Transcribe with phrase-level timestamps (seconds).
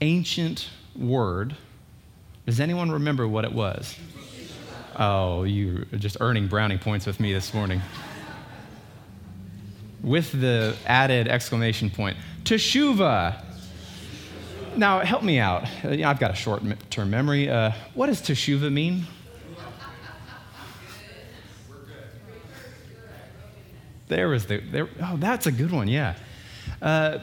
[0.00, 1.56] ancient word.
[2.46, 3.96] Does anyone remember what it was?
[4.98, 7.80] Oh, you're just earning brownie points with me this morning.
[10.02, 13.44] With the added exclamation point, Teshuva.
[14.76, 15.66] Now, help me out.
[15.84, 17.48] I've got a short term memory.
[17.48, 19.06] Uh, what does Teshuva mean?
[24.08, 26.16] There was the, there, oh, that's a good one, yeah.
[26.82, 27.18] Uh,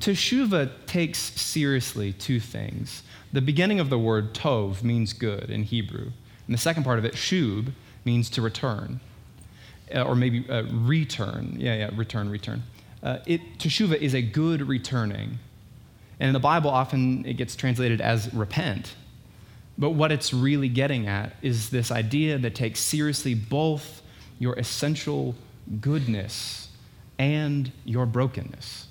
[0.00, 3.02] Teshuva takes seriously two things.
[3.32, 6.10] The beginning of the word tov means good in Hebrew,
[6.46, 7.72] and the second part of it, shub,
[8.04, 9.00] means to return,
[9.94, 11.56] uh, or maybe uh, return.
[11.58, 12.62] Yeah, yeah, return, return.
[13.02, 15.38] Uh, it, teshuva is a good returning.
[16.18, 18.94] And in the Bible, often it gets translated as repent.
[19.78, 24.02] But what it's really getting at is this idea that takes seriously both
[24.38, 25.34] your essential
[25.80, 26.68] goodness
[27.18, 28.85] and your brokenness.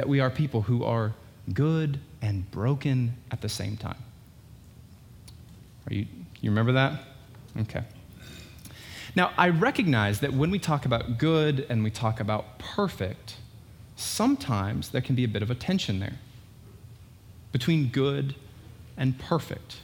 [0.00, 1.12] That we are people who are
[1.52, 4.02] good and broken at the same time.
[5.86, 6.06] Are you,
[6.40, 7.02] you remember that?
[7.60, 7.82] Okay.
[9.14, 13.36] Now, I recognize that when we talk about good and we talk about perfect,
[13.94, 16.16] sometimes there can be a bit of a tension there
[17.52, 18.36] between good
[18.96, 19.80] and perfect.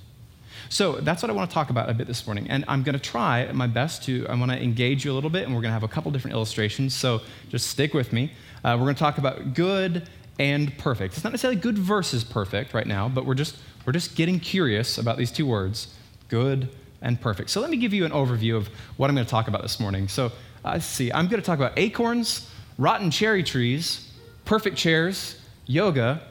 [0.68, 2.46] So that's what I want to talk about a bit this morning.
[2.48, 5.30] And I'm going to try my best to, I want to engage you a little
[5.30, 6.94] bit, and we're going to have a couple different illustrations.
[6.94, 8.32] So just stick with me.
[8.64, 10.08] Uh, we're going to talk about good
[10.38, 11.14] and perfect.
[11.14, 14.98] It's not necessarily good versus perfect right now, but we're just, we're just getting curious
[14.98, 15.94] about these two words
[16.28, 16.68] good
[17.00, 17.50] and perfect.
[17.50, 19.78] So let me give you an overview of what I'm going to talk about this
[19.78, 20.08] morning.
[20.08, 20.26] So
[20.64, 24.10] uh, let's see, I'm going to talk about acorns, rotten cherry trees,
[24.44, 26.22] perfect chairs, yoga,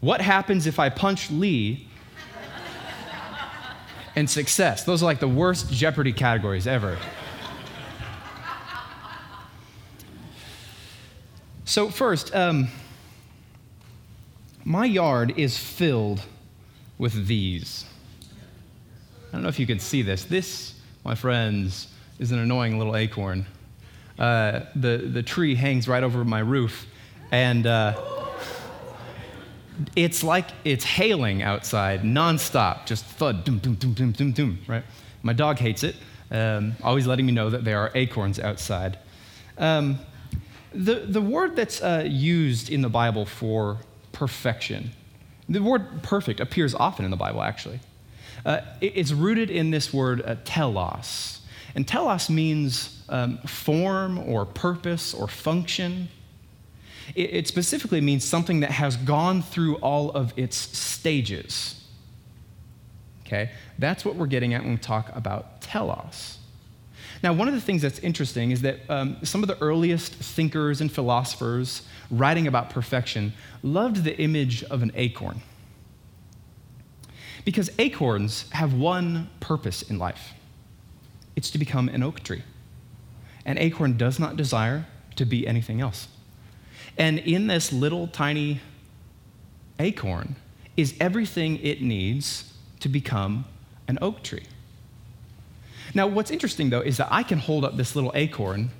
[0.00, 1.88] what happens if I punch Lee,
[4.16, 4.84] and success.
[4.84, 6.98] Those are like the worst Jeopardy categories ever.
[11.64, 12.68] So, first, um,
[14.64, 16.22] my yard is filled
[16.98, 17.84] with these.
[19.28, 20.24] I don't know if you can see this.
[20.24, 21.88] This, my friends,
[22.18, 23.46] is an annoying little acorn.
[24.18, 26.86] Uh, the, the tree hangs right over my roof,
[27.32, 28.00] and uh,
[29.96, 34.84] it's like it's hailing outside nonstop, just thud, doom, doom, doom, doom, doom, doom, right?
[35.22, 35.96] My dog hates it,
[36.30, 38.98] um, always letting me know that there are acorns outside.
[39.58, 39.98] Um,
[40.72, 43.78] the, the word that's uh, used in the Bible for
[44.12, 44.90] perfection,
[45.48, 47.80] the word perfect appears often in the Bible, actually.
[48.44, 51.40] Uh, it, it's rooted in this word uh, telos.
[51.74, 56.08] And telos means um, form or purpose or function.
[57.14, 61.80] It, it specifically means something that has gone through all of its stages.
[63.26, 63.50] Okay?
[63.78, 66.38] That's what we're getting at when we talk about telos.
[67.22, 70.80] Now, one of the things that's interesting is that um, some of the earliest thinkers
[70.80, 73.32] and philosophers writing about perfection
[73.62, 75.40] loved the image of an acorn.
[77.44, 80.32] Because acorns have one purpose in life
[81.36, 82.42] it's to become an oak tree.
[83.44, 86.08] An acorn does not desire to be anything else.
[86.96, 88.60] And in this little tiny
[89.78, 90.36] acorn
[90.76, 93.44] is everything it needs to become
[93.88, 94.44] an oak tree.
[95.94, 98.70] Now, what's interesting though is that I can hold up this little acorn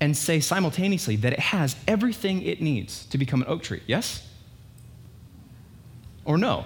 [0.00, 3.82] and say simultaneously that it has everything it needs to become an oak tree.
[3.86, 4.26] Yes?
[6.24, 6.64] Or no?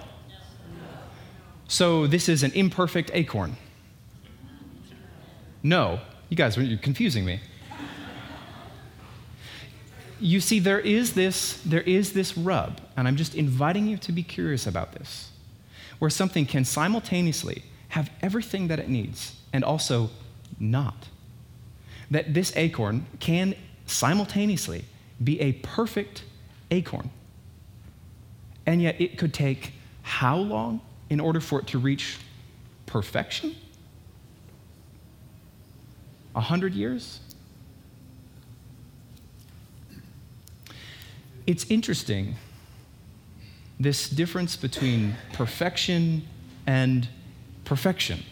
[1.67, 3.57] So this is an imperfect acorn.
[5.61, 5.99] No.
[6.29, 7.39] You guys, you're confusing me
[10.19, 14.11] you see, there is this, there is this rub, and I'm just inviting you to
[14.11, 15.31] be curious about this,
[15.99, 20.09] where something can simultaneously have everything that it needs and also
[20.59, 21.07] not.
[22.11, 23.55] That this acorn can
[23.85, 24.85] simultaneously
[25.23, 26.23] be a perfect
[26.71, 27.09] acorn.
[28.65, 29.73] And yet it could take
[30.03, 32.17] how long in order for it to reach
[32.85, 33.55] perfection?
[36.35, 37.19] A hundred years?
[41.47, 42.35] It's interesting
[43.79, 46.27] this difference between perfection
[46.67, 47.07] and
[47.65, 48.23] perfection.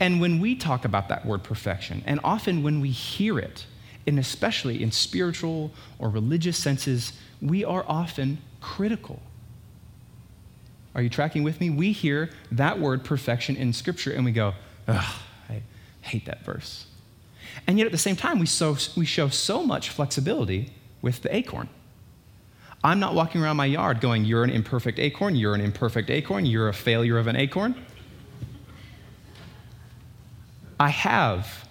[0.00, 3.66] And when we talk about that word perfection, and often when we hear it,
[4.06, 9.22] and especially in spiritual or religious senses, we are often critical
[10.96, 11.68] Are you tracking with me?
[11.68, 14.54] We hear that word perfection in Scripture and we go,
[14.88, 15.14] ugh,
[15.50, 15.62] I
[16.00, 16.86] hate that verse.
[17.66, 20.72] And yet at the same time, we, so, we show so much flexibility
[21.02, 21.68] with the acorn.
[22.84, 26.46] I'm not walking around my yard going, You're an imperfect acorn, you're an imperfect acorn,
[26.46, 27.74] you're a failure of an acorn.
[30.78, 31.66] I have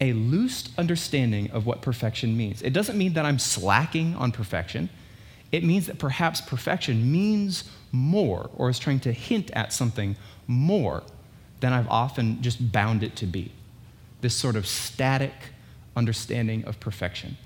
[0.00, 2.62] a loose understanding of what perfection means.
[2.62, 4.88] It doesn't mean that I'm slacking on perfection.
[5.50, 10.16] It means that perhaps perfection means more or is trying to hint at something
[10.46, 11.02] more
[11.60, 13.52] than I've often just bound it to be.
[14.20, 15.32] This sort of static
[15.96, 17.36] understanding of perfection.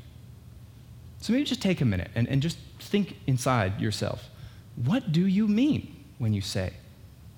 [1.21, 4.29] So maybe just take a minute and, and just think inside yourself
[4.77, 6.73] what do you mean when you say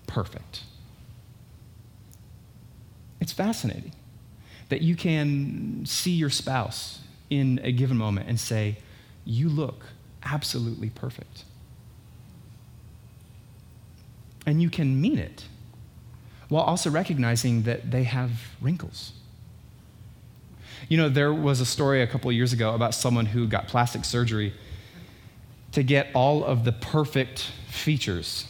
[0.06, 0.62] perfect?
[3.20, 3.92] It's fascinating
[4.68, 7.00] that you can see your spouse
[7.30, 8.78] in a given moment and say,
[9.24, 9.84] You look
[10.22, 11.44] absolutely perfect.
[14.46, 15.44] And you can mean it
[16.48, 18.30] while also recognizing that they have
[18.60, 19.12] wrinkles.
[20.88, 24.04] You know, there was a story a couple years ago about someone who got plastic
[24.04, 24.52] surgery
[25.74, 28.46] to get all of the perfect features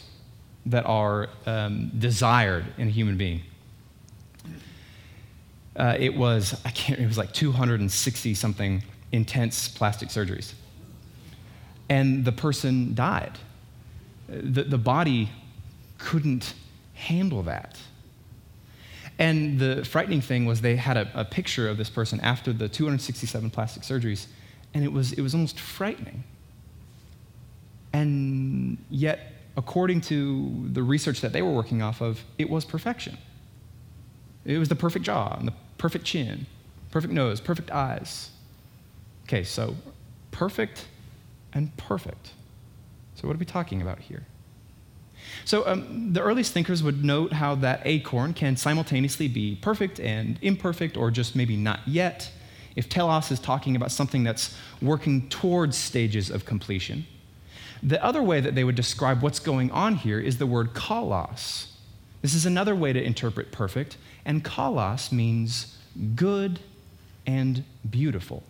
[0.67, 3.41] that are um, desired in a human being.
[5.75, 10.53] Uh, it was, I can't, it was like 260 something intense plastic surgeries.
[11.89, 13.37] And the person died.
[14.27, 15.29] The, the body
[15.97, 16.53] couldn't
[16.93, 17.79] handle that.
[19.17, 22.69] And the frightening thing was they had a, a, picture of this person after the
[22.69, 24.27] 267 plastic surgeries,
[24.73, 26.23] and it was, it was almost frightening.
[27.95, 33.17] And yet, according to the research that they were working off of, it was perfection.
[34.43, 36.45] It was the perfect jaw and the perfect chin,
[36.91, 38.31] perfect nose, perfect eyes.
[39.23, 39.77] Okay, so
[40.31, 40.87] perfect
[41.53, 42.31] and perfect.
[43.15, 44.25] So, what are we talking about here?
[45.45, 50.37] So, um, the earliest thinkers would note how that acorn can simultaneously be perfect and
[50.41, 52.29] imperfect, or just maybe not yet.
[52.75, 57.07] If telos is talking about something that's working towards stages of completion.
[57.83, 61.67] The other way that they would describe what's going on here is the word kalos.
[62.21, 65.77] This is another way to interpret perfect, and kalos means
[66.15, 66.59] good
[67.25, 68.43] and beautiful.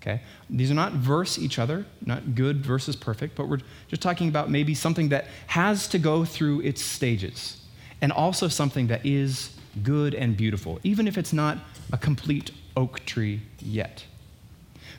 [0.00, 0.20] Okay?
[0.50, 4.50] These are not verse each other, not good versus perfect, but we're just talking about
[4.50, 7.64] maybe something that has to go through its stages,
[8.02, 11.58] and also something that is good and beautiful, even if it's not
[11.92, 14.04] a complete oak tree yet.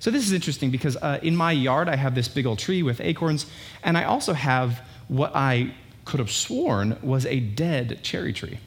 [0.05, 2.83] So, this is interesting because uh, in my yard, I have this big old tree
[2.83, 3.47] with acorns,
[3.81, 5.73] and I also have what I
[6.05, 8.59] could have sworn was a dead cherry tree.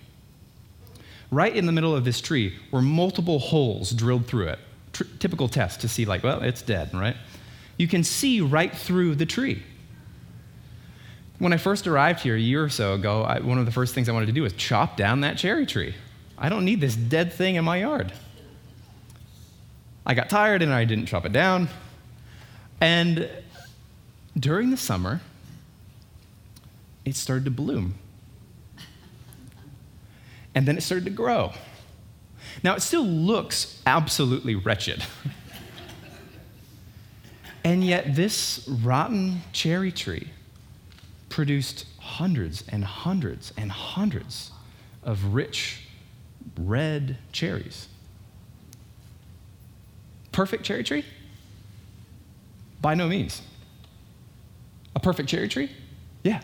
[1.30, 4.58] Right in the middle of this tree were multiple holes drilled through it.
[4.92, 7.16] Tr- typical test to see, like, well, it's dead, right?
[7.76, 9.62] You can see right through the tree.
[11.38, 13.94] When I first arrived here a year or so ago, I, one of the first
[13.94, 15.94] things I wanted to do was chop down that cherry tree.
[16.36, 18.12] I don't need this dead thing in my yard.
[20.08, 21.68] I got tired and I didn't chop it down.
[22.80, 23.28] And
[24.34, 25.20] during the summer,
[27.04, 27.96] it started to bloom.
[30.54, 31.52] And then it started to grow.
[32.64, 35.04] Now, it still looks absolutely wretched.
[37.62, 40.30] and yet, this rotten cherry tree
[41.28, 44.52] produced hundreds and hundreds and hundreds
[45.02, 45.82] of rich
[46.58, 47.88] red cherries.
[50.38, 51.04] Perfect cherry tree?
[52.80, 53.42] By no means.
[54.94, 55.68] A perfect cherry tree?
[56.22, 56.40] Yeah,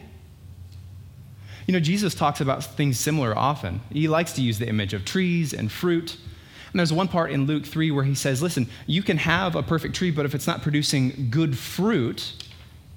[1.67, 3.81] you know, Jesus talks about things similar often.
[3.91, 6.17] He likes to use the image of trees and fruit.
[6.73, 9.63] And there's one part in Luke 3 where he says, listen, you can have a
[9.63, 12.35] perfect tree, but if it's not producing good fruit,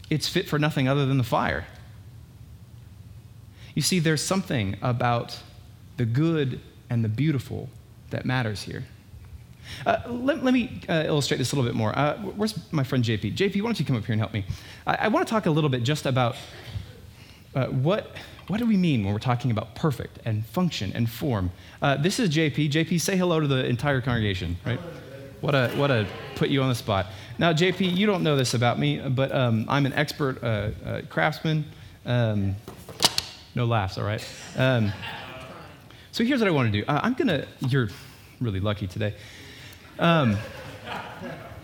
[0.10, 1.66] it's fit for nothing other than the fire.
[3.76, 5.38] You see, there's something about
[5.98, 7.70] the good and the beautiful
[8.10, 8.84] that matters here.
[9.86, 11.98] Uh, let, let, me uh, illustrate this a little bit more.
[11.98, 13.36] Uh, where's my friend JP?
[13.36, 14.46] JP, why don't you come up here and help me?
[14.86, 16.36] I, I want to talk a little bit just about
[17.56, 18.16] uh, what
[18.48, 21.52] what do we mean when we're talking about perfect and function and form?
[21.82, 22.72] Uh, this is JP.
[22.72, 24.80] JP, say hello to the entire congregation, right?
[25.42, 27.08] What a, what a put you on the spot.
[27.38, 31.66] Now, JP, you don't know this about me, but um, I'm an expert uh, craftsman.
[32.06, 32.56] Um,
[33.54, 34.26] no laughs, all right?
[34.56, 34.94] Um,
[36.12, 36.86] so here's what I want to do.
[36.88, 37.90] I'm going to, you're
[38.40, 39.14] really lucky today.
[40.00, 40.38] Um,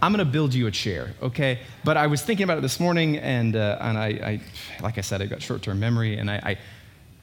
[0.01, 1.59] I'm going to build you a chair, okay?
[1.83, 4.41] But I was thinking about it this morning, and, uh, and I, I,
[4.81, 6.57] like I said, I've got short term memory, and I, I,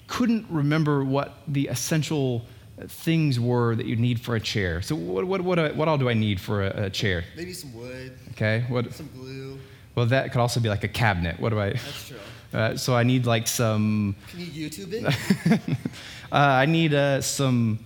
[0.06, 2.42] couldn't remember what the essential
[2.88, 4.82] things were that you need for a chair.
[4.82, 7.22] So, what, what, what, uh, what all do I need for a, a, chair?
[7.36, 8.18] Maybe some wood.
[8.32, 8.64] Okay.
[8.68, 9.58] What, some glue.
[9.94, 11.38] Well, that could also be like a cabinet.
[11.38, 11.70] What do I?
[11.70, 12.16] That's true.
[12.52, 14.16] Uh, so I need like some.
[14.28, 15.60] Can you YouTube it?
[16.32, 17.78] uh, I need uh, some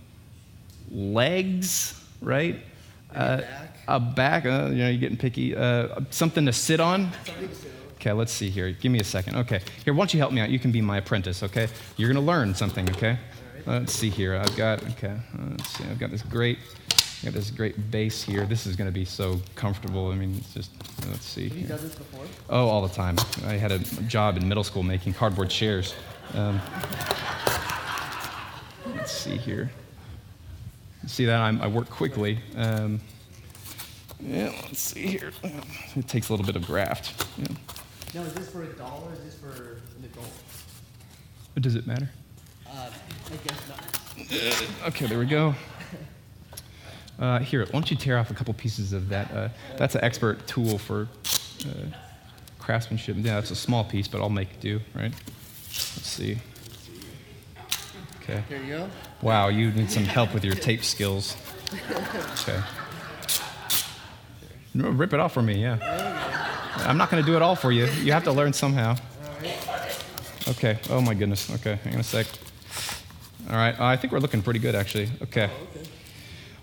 [0.90, 2.62] legs, right?
[3.14, 3.70] Uh, back.
[3.88, 4.46] A back.
[4.46, 5.54] Uh, you know, you're getting picky.
[5.54, 7.12] Uh, something to sit on.
[7.24, 7.68] Something to say.
[7.96, 8.70] Okay, let's see here.
[8.72, 9.36] Give me a second.
[9.36, 10.50] Okay, here, why don't you help me out?
[10.50, 11.42] You can be my apprentice.
[11.42, 12.88] Okay, you're gonna learn something.
[12.90, 13.18] Okay.
[13.66, 14.36] Let's see here.
[14.36, 14.82] I've got.
[14.90, 15.16] Okay.
[15.50, 15.84] Let's see.
[15.84, 16.58] I've got this great.
[17.24, 18.44] Got this great base here.
[18.44, 20.10] This is going to be so comfortable.
[20.10, 20.70] I mean, it's just.
[21.08, 21.48] Let's see.
[21.48, 22.26] Have you done this before?
[22.50, 23.16] Oh, all the time.
[23.46, 25.94] I had a job in middle school making cardboard chairs.
[26.34, 26.60] Um,
[28.94, 29.70] let's see here.
[31.06, 32.38] See that I'm, I work quickly.
[32.56, 33.00] Um,
[34.20, 35.32] yeah, let's see here.
[35.96, 37.26] It takes a little bit of graft.
[37.36, 37.46] Yeah.
[38.14, 39.12] Now, is this for a dollar?
[39.12, 40.32] is this for an adult?
[41.60, 42.08] Does it matter?
[42.68, 42.90] Uh,
[43.26, 44.88] I guess not.
[44.88, 45.54] Okay, there we go.
[47.18, 49.30] Uh, here, why don't you tear off a couple pieces of that?
[49.32, 51.08] Uh, that's an expert tool for
[51.66, 51.68] uh,
[52.58, 53.16] craftsmanship.
[53.18, 55.12] Yeah, that's a small piece, but I'll make do, right?
[55.12, 56.38] Let's see.
[58.22, 58.42] Okay.
[58.48, 58.90] Here you go.
[59.24, 61.34] Wow, you need some help with your tape skills.
[62.42, 62.60] Okay.
[64.74, 65.78] No, rip it off for me, yeah.
[66.80, 67.86] I'm not going to do it all for you.
[68.02, 68.96] You have to learn somehow.
[70.46, 70.78] Okay.
[70.90, 71.50] Oh my goodness.
[71.54, 71.76] Okay.
[71.84, 72.26] Hang on a sec.
[73.48, 73.80] All right.
[73.80, 75.08] Uh, I think we're looking pretty good, actually.
[75.22, 75.48] Okay.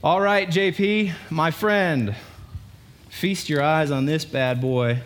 [0.03, 2.15] All right, JP, my friend.
[3.09, 4.99] Feast your eyes on this bad boy.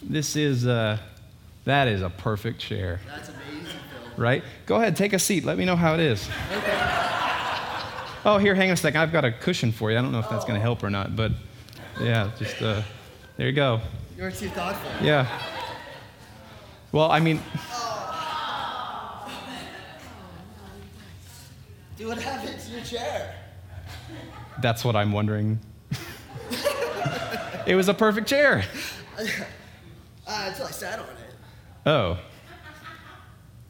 [0.00, 0.98] This is, uh,
[1.64, 3.41] that is a perfect chair That's amazing.
[4.16, 4.42] Right?
[4.66, 5.44] Go ahead, take a seat.
[5.44, 6.28] Let me know how it is.
[8.24, 9.00] Oh, here, hang on a second.
[9.00, 9.98] I've got a cushion for you.
[9.98, 11.32] I don't know if that's going to help or not, but
[12.00, 12.82] yeah, just uh,
[13.36, 13.80] there you go.
[14.16, 14.90] You're too thoughtful.
[15.04, 15.26] Yeah.
[16.92, 17.40] Well, I mean,
[21.96, 23.34] do what happened to your chair?
[24.60, 25.58] that's what I'm wondering.
[27.66, 28.64] it was a perfect chair.
[30.24, 31.34] Uh, until I sat on it.
[31.84, 32.16] Oh.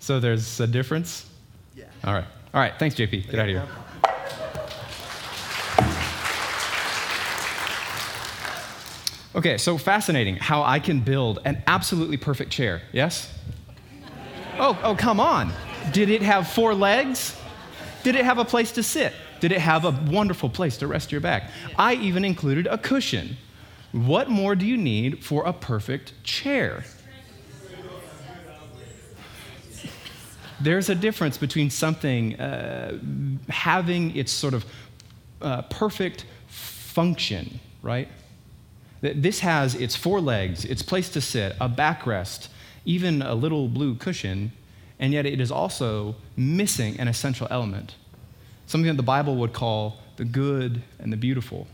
[0.02, 1.30] So there's a difference?
[1.76, 1.85] Yeah.
[2.02, 2.25] All right.
[2.52, 2.73] All right.
[2.76, 3.30] Thanks, JP.
[3.30, 3.68] Get out of here.
[9.37, 12.82] Okay, so fascinating how I can build an absolutely perfect chair.
[12.90, 13.32] Yes?
[14.59, 15.52] Oh, oh, come on.
[15.92, 17.40] Did it have four legs?
[18.02, 19.12] Did it have a place to sit?
[19.38, 21.49] Did it have a wonderful place to rest your back?
[21.78, 23.37] I even included a cushion.
[23.92, 26.82] What more do you need for a perfect chair?
[30.62, 32.99] There's a difference between something uh,
[33.49, 34.64] having its sort of
[35.40, 38.09] uh, perfect function, right?
[39.00, 42.49] Th- This has its four legs, its place to sit, a backrest,
[42.85, 44.52] even a little blue cushion,
[44.99, 47.97] and yet it is also missing an essential element.
[48.66, 51.66] Something that the Bible would call the good and the beautiful.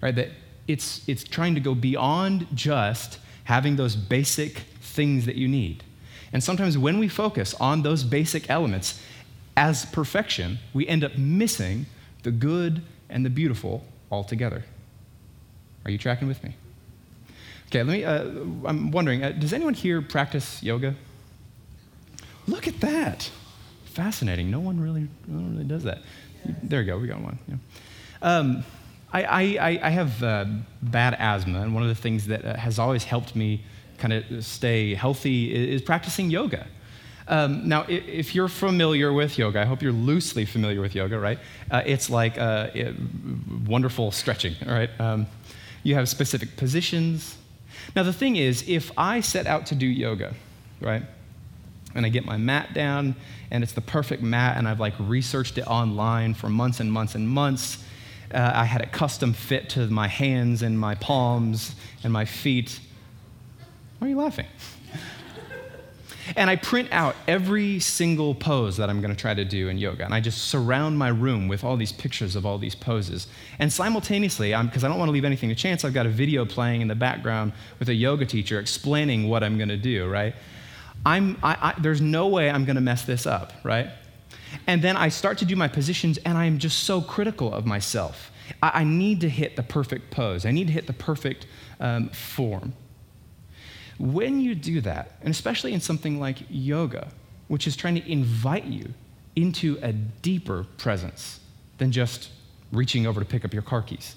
[0.00, 0.14] Right?
[0.14, 0.30] That
[0.66, 5.84] it's, it's trying to go beyond just having those basic things that you need.
[6.32, 9.02] And sometimes when we focus on those basic elements
[9.56, 11.86] as perfection, we end up missing
[12.22, 14.64] the good and the beautiful altogether.
[15.84, 16.54] Are you tracking with me?
[17.68, 18.04] Okay, let me.
[18.04, 18.24] Uh,
[18.66, 20.94] I'm wondering, uh, does anyone here practice yoga?
[22.46, 23.30] Look at that.
[23.86, 24.50] Fascinating.
[24.50, 25.98] No one really, no one really does that.
[26.62, 26.98] There you go.
[26.98, 27.38] We got one.
[27.48, 27.56] Yeah.
[28.22, 28.64] Um,
[29.12, 30.44] I, I, I- I have uh,
[30.82, 33.62] bad asthma, and one of the things that uh, has always helped me
[33.98, 36.66] kind of stay healthy is, practicing yoga.
[37.26, 41.38] Um, now, if you're familiar with yoga, I hope you're loosely familiar with yoga, right?
[41.70, 42.94] Uh, it's like uh, it-
[43.66, 44.88] wonderful stretching, all right?
[44.98, 45.26] Um,
[45.82, 47.36] you have specific positions.
[47.94, 50.34] Now, the thing is, if I set out to do yoga,
[50.80, 51.02] right,
[51.94, 53.14] and I get my mat down,
[53.50, 57.14] and it's the perfect mat, and I've like researched it online for months and months
[57.14, 57.84] and months.
[58.32, 61.74] Uh, I had it custom fit to my hands and my palms
[62.04, 62.78] and my feet.
[63.98, 64.46] Why are you laughing?
[66.36, 69.78] And I print out every single pose that I'm going to try to do in
[69.78, 70.04] yoga.
[70.04, 73.26] And I just surround my room with all these pictures of all these poses.
[73.58, 76.44] And simultaneously, because I don't want to leave anything to chance, I've got a video
[76.44, 80.34] playing in the background with a yoga teacher explaining what I'm going to do, right?
[81.06, 83.88] I'm, I, I, there's no way I'm going to mess this up, right?
[84.66, 88.30] And then I start to do my positions, and I'm just so critical of myself.
[88.62, 91.46] I, I need to hit the perfect pose, I need to hit the perfect
[91.80, 92.74] um, form.
[93.98, 97.08] When you do that, and especially in something like yoga,
[97.48, 98.94] which is trying to invite you
[99.34, 101.40] into a deeper presence
[101.78, 102.30] than just
[102.72, 104.16] reaching over to pick up your car keys,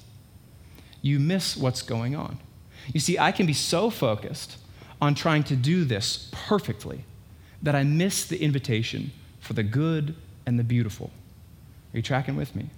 [1.01, 2.38] you miss what's going on.
[2.93, 4.57] You see, I can be so focused
[5.01, 7.05] on trying to do this perfectly
[7.61, 11.11] that I miss the invitation for the good and the beautiful.
[11.93, 12.69] Are you tracking with me?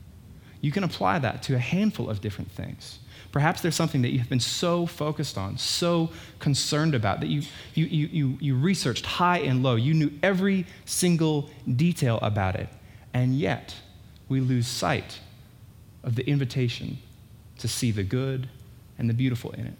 [0.64, 3.00] You can apply that to a handful of different things.
[3.34, 7.42] Perhaps there's something that you've been so focused on, so concerned about, that you,
[7.74, 9.76] you, you, you, you researched high and low.
[9.76, 12.70] You knew every single detail about it.
[13.14, 13.76] And yet,
[14.30, 15.20] we lose sight
[16.02, 16.98] of the invitation
[17.58, 18.48] to see the good
[18.98, 19.74] and the beautiful in it.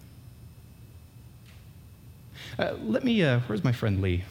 [2.58, 4.22] Uh, let me, uh, where's my friend Lee?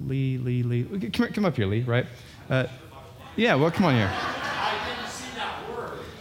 [0.00, 1.10] Lee, Lee, Lee.
[1.10, 2.06] Come, come up here, Lee, right?
[2.48, 2.64] Uh,
[3.36, 4.10] yeah, well, come on here.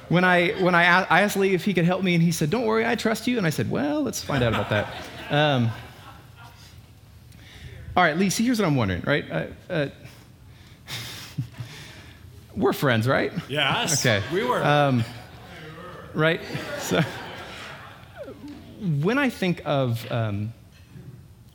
[0.10, 2.50] When I, when I, I asked Lee if he could help me, and he said,
[2.50, 3.38] Don't worry, I trust you.
[3.38, 4.94] And I said, Well, let's find out about that.
[5.30, 5.70] Um,
[7.96, 9.26] all right, Lee, see, here's what I'm wondering, right?
[9.30, 9.88] Uh, uh,
[12.56, 13.34] we're friends, right?
[13.50, 14.06] Yes.
[14.06, 14.24] Okay.
[14.32, 14.64] We were.
[14.64, 15.04] Um,
[16.14, 16.40] right?
[16.80, 17.02] So,
[19.02, 20.54] when I think of um,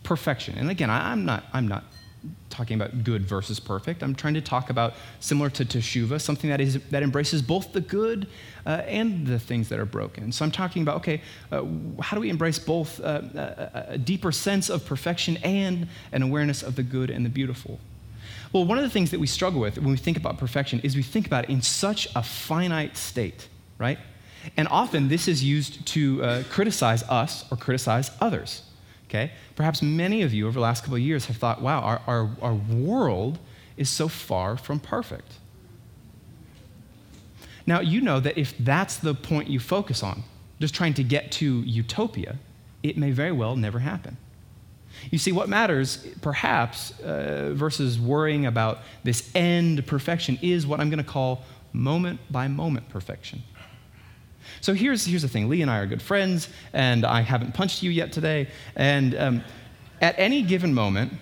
[0.03, 1.85] perfection, and again, I, am not, I'm not
[2.53, 4.03] talking about good versus perfect.
[4.03, 7.81] I'm trying to talk about similar to teshuva, something that is that embraces both the
[7.81, 8.29] good
[8.67, 10.31] uh, and the things that are broken.
[10.31, 11.65] So I'm talking about okay, uh,
[12.01, 16.63] how do we embrace both uh, a, a deeper sense of perfection and an awareness
[16.63, 17.81] of the good and the beautiful?
[18.53, 20.95] Well, one of the things that we struggle with when we think about perfection is
[20.95, 23.99] we think about it in such a finite state, right?
[24.57, 28.63] And often this is used to uh, criticize us or criticize others.
[29.13, 29.31] Okay?
[29.57, 32.31] Perhaps many of you over the last couple of years have thought, wow, our, our,
[32.41, 33.39] our world
[33.77, 35.35] is so far from perfect.
[37.67, 40.23] Now, you know that if that's the point you focus on,
[40.61, 42.39] just trying to get to utopia,
[42.83, 44.17] it may very well never happen.
[45.11, 50.89] You see, what matters, perhaps, uh, versus worrying about this end perfection, is what I'm
[50.89, 53.43] going to call moment by moment perfection.
[54.61, 57.83] So here's, here's the thing Lee and I are good friends, and I haven't punched
[57.83, 58.49] you yet today.
[58.77, 59.45] And um,
[60.01, 61.13] at any given moment,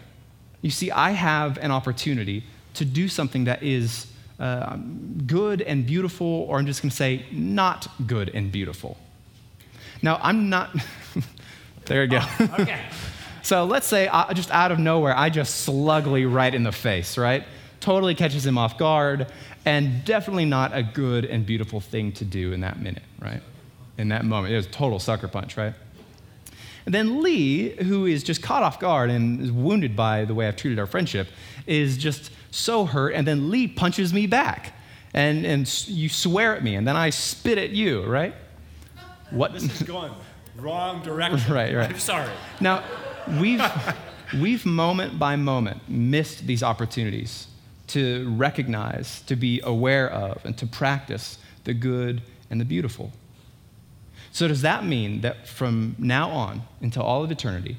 [0.62, 4.07] you see, I have an opportunity to do something that is
[4.39, 4.77] uh,
[5.27, 8.97] good and beautiful, or I'm just going to say, not good and beautiful.
[10.03, 10.75] Now, I'm not.
[11.87, 12.21] there you go.
[12.23, 12.81] Oh, okay.
[13.43, 16.73] so let's say, uh, just out of nowhere, I just slug Lee right in the
[16.73, 17.45] face, right?
[17.80, 19.26] Totally catches him off guard
[19.64, 23.43] and definitely not a good and beautiful thing to do in that minute, right?
[23.99, 24.52] In that moment.
[24.52, 25.75] It was a total sucker punch, right?
[26.86, 30.49] And then Lee, who is just caught off guard and is wounded by the way
[30.49, 31.28] I've treated our friendship,
[31.66, 33.14] is just so hurt.
[33.14, 34.75] And then Lee punches me back.
[35.12, 38.34] And, and you swear at me, and then I spit at you, right?
[39.30, 39.52] What?
[39.52, 40.12] This is going
[40.56, 41.52] wrong direction.
[41.52, 41.90] right, right.
[41.90, 42.30] I'm sorry.
[42.60, 42.84] Now,
[43.40, 43.62] we've,
[44.40, 47.49] we've moment by moment missed these opportunities
[47.91, 53.13] to recognize, to be aware of, and to practice the good and the beautiful.
[54.33, 57.79] So, does that mean that from now on until all of eternity,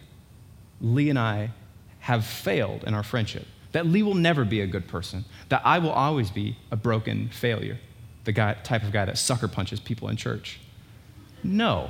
[0.82, 1.52] Lee and I
[2.00, 3.47] have failed in our friendship?
[3.71, 5.24] That Lee will never be a good person?
[5.50, 7.80] That I will always be a broken failure?
[8.26, 10.60] The guy, type of guy that sucker punches people in church?
[11.43, 11.89] No.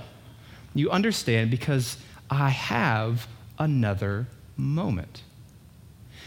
[0.73, 1.97] You understand because
[2.29, 5.23] I have another moment.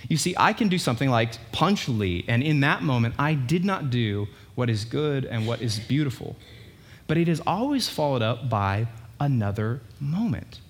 [0.08, 3.64] You see, I can do something like punch Lee, and in that moment, I did
[3.64, 6.36] not do what is good and what is beautiful.
[7.06, 8.86] But it is always followed up by
[9.20, 10.60] another moment.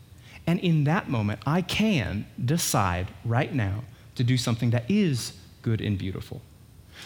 [0.46, 3.84] And in that moment, I can decide right now
[4.16, 6.40] to do something that is good and beautiful.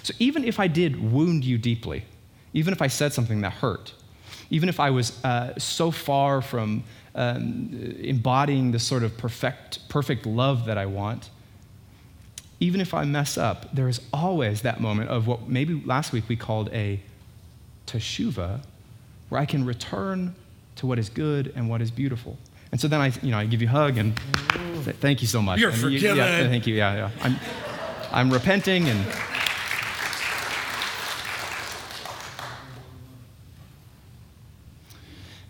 [0.02, 2.04] So even if I did wound you deeply,
[2.52, 3.94] even if I said something that hurt,
[4.50, 10.26] even if I was uh, so far from um, embodying the sort of perfect, perfect
[10.26, 11.30] love that I want,
[12.60, 16.24] even if I mess up, there is always that moment of what maybe last week
[16.28, 17.00] we called a
[17.86, 18.60] teshuva,
[19.28, 20.34] where I can return
[20.76, 22.36] to what is good and what is beautiful.
[22.70, 24.18] And so then I, you know, I give you a hug and
[24.82, 25.60] say, thank you so much.
[25.60, 26.16] You're and forgiven.
[26.16, 26.74] You, yeah, thank you.
[26.74, 27.10] Yeah, yeah.
[27.22, 27.36] I'm,
[28.10, 29.06] I'm repenting and.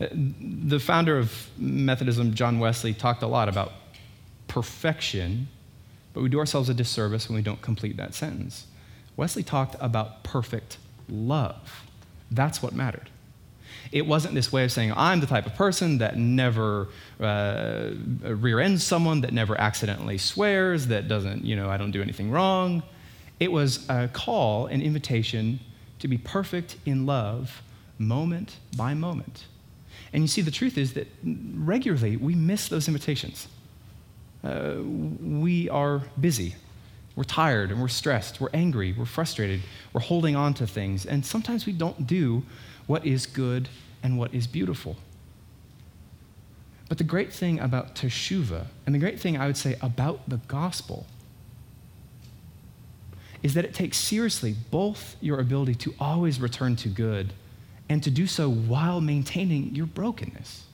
[0.00, 3.72] The founder of Methodism, John Wesley, talked a lot about
[4.46, 5.48] perfection
[6.18, 8.66] but we do ourselves a disservice when we don't complete that sentence.
[9.16, 10.78] Wesley talked about perfect
[11.08, 11.84] love.
[12.28, 13.08] That's what mattered.
[13.92, 16.88] It wasn't this way of saying, I'm the type of person that never
[17.20, 17.90] uh,
[18.24, 22.32] rear ends someone, that never accidentally swears, that doesn't, you know, I don't do anything
[22.32, 22.82] wrong.
[23.38, 25.60] It was a call, an invitation
[26.00, 27.62] to be perfect in love,
[27.96, 29.44] moment by moment.
[30.12, 33.46] And you see, the truth is that regularly we miss those invitations
[34.44, 36.54] uh, we are busy.
[37.16, 38.40] We're tired and we're stressed.
[38.40, 38.92] We're angry.
[38.92, 39.60] We're frustrated.
[39.92, 41.04] We're holding on to things.
[41.04, 42.44] And sometimes we don't do
[42.86, 43.68] what is good
[44.02, 44.96] and what is beautiful.
[46.88, 50.38] But the great thing about Teshuvah, and the great thing I would say about the
[50.48, 51.06] gospel,
[53.42, 57.32] is that it takes seriously both your ability to always return to good
[57.88, 60.64] and to do so while maintaining your brokenness.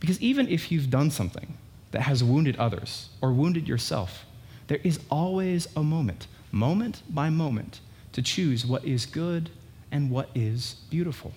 [0.00, 1.56] Because even if you've done something
[1.90, 4.24] that has wounded others or wounded yourself,
[4.68, 7.80] there is always a moment, moment by moment,
[8.12, 9.50] to choose what is good
[9.92, 11.32] and what is beautiful.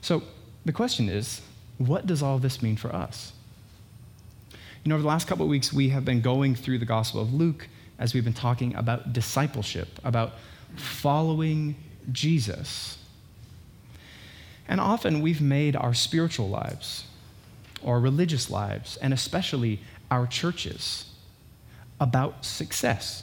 [0.00, 0.22] So
[0.64, 1.42] the question is
[1.78, 3.32] what does all this mean for us?
[4.84, 7.20] You know, over the last couple of weeks, we have been going through the Gospel
[7.20, 10.32] of Luke as we've been talking about discipleship, about
[10.76, 11.76] following
[12.10, 12.98] Jesus.
[14.66, 17.04] And often we've made our spiritual lives,
[17.82, 21.06] or religious lives, and especially our churches,
[22.00, 23.22] about success.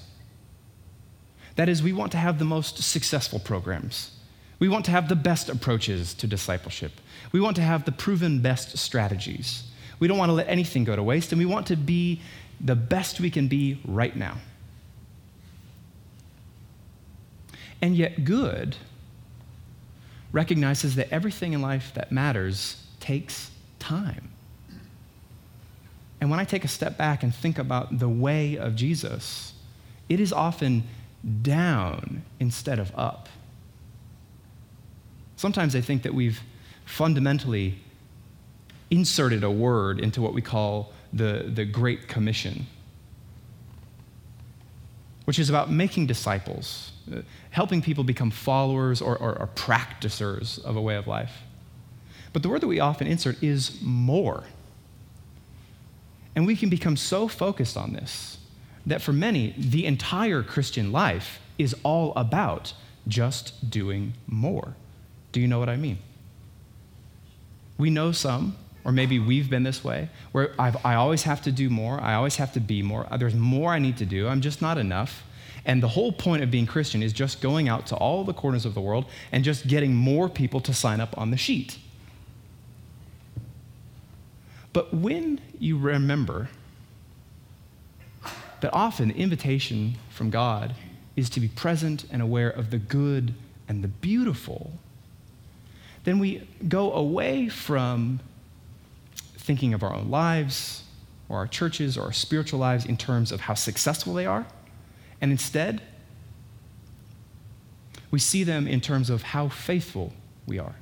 [1.56, 4.12] That is, we want to have the most successful programs.
[4.60, 6.94] We want to have the best approaches to discipleship.
[7.32, 9.64] We want to have the proven best strategies.
[10.00, 12.22] We don't want to let anything go to waste, and we want to be
[12.62, 14.38] the best we can be right now.
[17.82, 18.78] And yet, good
[20.32, 24.30] recognizes that everything in life that matters takes time.
[26.20, 29.54] And when I take a step back and think about the way of Jesus,
[30.10, 30.84] it is often
[31.42, 33.30] down instead of up.
[35.36, 36.42] Sometimes I think that we've
[36.86, 37.76] fundamentally
[38.90, 42.66] inserted a word into what we call the, the Great Commission,
[45.26, 50.76] which is about making disciples, uh, helping people become followers or, or, or practicers of
[50.76, 51.42] a way of life.
[52.34, 54.44] But the word that we often insert is more.
[56.38, 58.38] And we can become so focused on this
[58.86, 62.74] that for many, the entire Christian life is all about
[63.08, 64.76] just doing more.
[65.32, 65.98] Do you know what I mean?
[67.80, 71.52] We know some, or maybe we've been this way, where I've, i always have to
[71.52, 74.42] do more, I always have to be more, there's more I need to do, I'm
[74.42, 75.24] just not enough.
[75.66, 78.64] And the whole point of being Christian is just going out to all the corners
[78.64, 81.80] of the world and just getting more people to sign up on the sheet.
[84.78, 86.50] But when you remember
[88.62, 90.76] that often the invitation from God
[91.16, 93.34] is to be present and aware of the good
[93.68, 94.74] and the beautiful,
[96.04, 98.20] then we go away from
[99.36, 100.84] thinking of our own lives
[101.28, 104.46] or our churches or our spiritual lives in terms of how successful they are
[105.20, 105.82] and instead,
[108.12, 110.14] we see them in terms of how faithful
[110.46, 110.76] we are.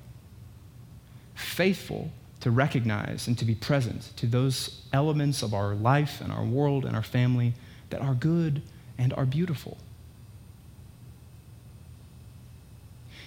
[1.33, 2.11] Faithful
[2.45, 6.85] to recognize and to be present to those elements of our life and our world
[6.85, 7.55] and our family
[7.89, 8.61] that are good
[8.99, 9.79] and are beautiful.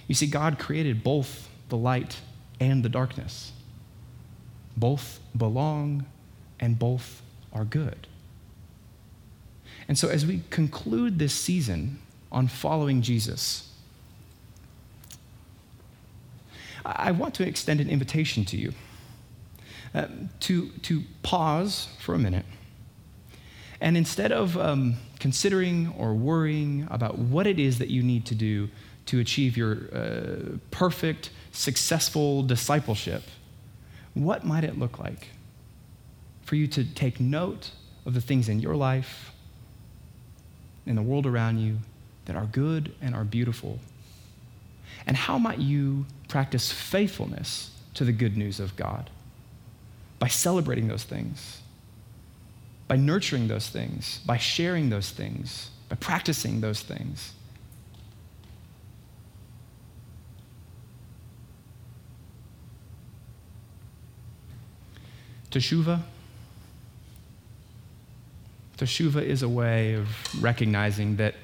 [0.07, 2.21] You see, God created both the light
[2.61, 3.51] and the darkness.
[4.77, 6.07] Both belong
[6.61, 7.21] and both
[7.53, 8.07] are good.
[9.89, 11.99] And so, as we conclude this season
[12.31, 13.69] on following Jesus,
[16.87, 18.75] I want to extend an invitation to you
[19.99, 20.07] uh,
[20.41, 22.45] to, to pause for a minute.
[23.81, 28.35] And instead of um, considering or worrying about what it is that you need to
[28.37, 28.69] do
[29.07, 33.25] to achieve your uh, perfect, successful discipleship,
[34.15, 35.29] what might it look like
[36.43, 37.71] for you to take note
[38.07, 39.33] of the things in your life
[40.87, 41.79] in the world around you
[42.27, 43.81] that are good and are beautiful?
[45.07, 49.11] And how might you practice faithfulness to the good news of God?
[50.19, 51.61] By celebrating those things,
[52.89, 57.33] by nurturing those things, by sharing those things, by practicing those things.
[65.51, 66.03] Teshuva
[68.79, 70.09] Teshuva is a way of
[70.41, 71.35] recognizing that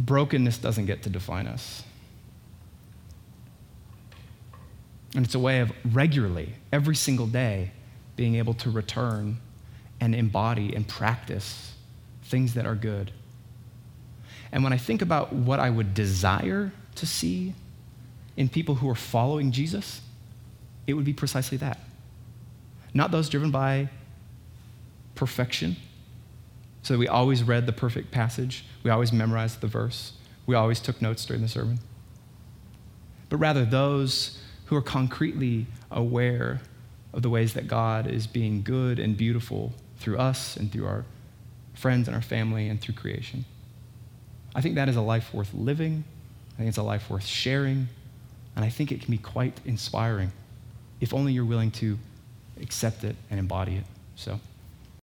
[0.00, 1.84] brokenness doesn't get to define us.
[5.14, 7.70] And it's a way of regularly, every single day,
[8.16, 9.38] being able to return
[10.00, 11.74] and embody and practice
[12.24, 13.12] things that are good.
[14.50, 17.54] And when I think about what I would desire to see
[18.36, 20.00] in people who are following Jesus,
[20.86, 21.78] it would be precisely that.
[22.92, 23.88] Not those driven by
[25.14, 25.76] perfection.
[26.82, 30.12] So that we always read the perfect passage, we always memorized the verse,
[30.46, 31.80] we always took notes during the sermon.
[33.30, 36.60] But rather, those who are concretely aware
[37.12, 41.04] of the ways that God is being good and beautiful through us and through our
[41.74, 43.44] friends and our family and through creation.
[44.54, 46.04] I think that is a life worth living.
[46.54, 47.88] I think it's a life worth sharing.
[48.56, 50.32] And I think it can be quite inspiring
[51.00, 51.98] if only you're willing to
[52.60, 53.84] accept it and embody it.
[54.16, 54.40] So.